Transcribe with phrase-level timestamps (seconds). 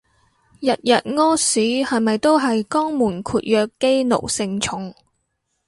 [0.61, 4.95] 日日屙屎係咪都係肛門括約肌奴性重